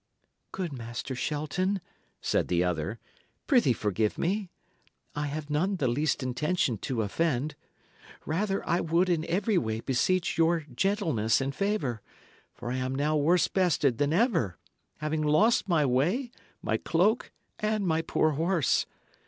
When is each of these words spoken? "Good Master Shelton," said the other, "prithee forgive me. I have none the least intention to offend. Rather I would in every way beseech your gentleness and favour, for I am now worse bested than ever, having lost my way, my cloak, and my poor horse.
"Good 0.51 0.73
Master 0.73 1.13
Shelton," 1.13 1.79
said 2.21 2.47
the 2.47 2.63
other, 2.63 2.97
"prithee 3.45 3.71
forgive 3.73 4.17
me. 4.17 4.49
I 5.13 5.27
have 5.27 5.51
none 5.51 5.75
the 5.75 5.87
least 5.87 6.23
intention 6.23 6.79
to 6.79 7.03
offend. 7.03 7.53
Rather 8.25 8.67
I 8.67 8.79
would 8.81 9.09
in 9.09 9.23
every 9.25 9.59
way 9.59 9.79
beseech 9.79 10.39
your 10.39 10.61
gentleness 10.73 11.39
and 11.39 11.53
favour, 11.53 12.01
for 12.55 12.71
I 12.71 12.77
am 12.77 12.95
now 12.95 13.15
worse 13.15 13.47
bested 13.47 13.99
than 13.99 14.11
ever, 14.11 14.57
having 14.97 15.21
lost 15.21 15.69
my 15.69 15.85
way, 15.85 16.31
my 16.63 16.77
cloak, 16.77 17.31
and 17.59 17.85
my 17.85 18.01
poor 18.01 18.31
horse. 18.31 18.87